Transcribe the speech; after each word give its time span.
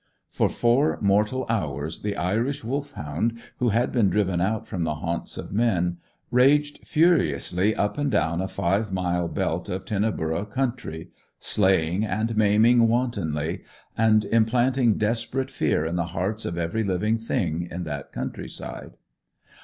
For 0.31 0.49
four 0.49 0.97
mortal 0.99 1.45
hours 1.47 1.99
the 2.01 2.15
Irish 2.17 2.63
Wolfhound, 2.63 3.39
who 3.57 3.69
had 3.69 3.91
been 3.91 4.09
driven 4.09 4.41
out 4.41 4.65
from 4.67 4.81
the 4.81 4.95
haunts 4.95 5.37
of 5.37 5.51
men, 5.53 5.97
raged 6.31 6.79
furiously 6.87 7.75
up 7.75 7.99
and 7.99 8.09
down 8.09 8.41
a 8.41 8.47
five 8.47 8.91
mile 8.91 9.27
belt 9.27 9.69
of 9.69 9.85
Tinnaburra 9.85 10.47
country, 10.49 11.11
slaying 11.37 12.03
and 12.03 12.35
maiming 12.35 12.87
wantonly, 12.87 13.61
and 13.95 14.25
implanting 14.25 14.95
desperate 14.97 15.51
fear 15.51 15.85
in 15.85 15.97
the 15.97 16.07
hearts 16.17 16.45
of 16.45 16.57
every 16.57 16.83
living 16.83 17.19
thing 17.19 17.67
in 17.69 17.83
that 17.83 18.11
countryside. 18.11 18.97